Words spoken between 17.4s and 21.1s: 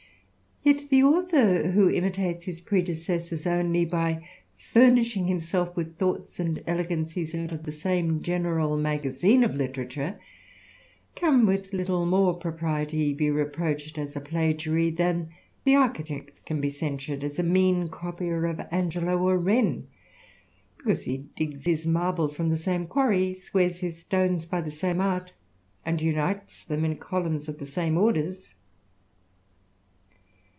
mean copier of Angelo or Wren, because